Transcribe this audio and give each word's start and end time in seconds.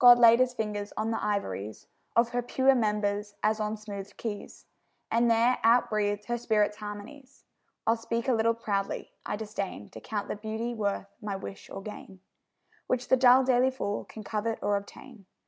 God 0.00 0.18
laid 0.18 0.40
His 0.40 0.54
fingers 0.54 0.92
on 0.96 1.12
the 1.12 1.22
ivories 1.24 1.86
Of 2.16 2.30
her 2.30 2.42
pure 2.42 2.74
members 2.74 3.36
as 3.44 3.60
on 3.60 3.76
smoothèd 3.76 4.16
keys, 4.16 4.66
And 5.08 5.30
there 5.30 5.58
out 5.62 5.88
breathed 5.88 6.24
her 6.24 6.36
spirit's 6.36 6.78
harmonies. 6.78 7.44
I'll 7.86 7.94
speak 7.94 8.26
a 8.26 8.32
little 8.34 8.54
proudly: 8.54 9.12
I 9.24 9.36
disdain 9.36 9.88
To 9.90 10.00
count 10.00 10.26
the 10.26 10.34
beauty 10.34 10.74
worth 10.74 11.06
my 11.22 11.36
wish 11.36 11.70
or 11.70 11.80
gain, 11.80 12.18
Which 12.88 13.06
the 13.06 13.16
dull 13.16 13.44
daily 13.44 13.70
fool 13.70 14.04
can 14.04 14.24
covet 14.24 14.58
or 14.62 14.76
obtain. 14.76 15.26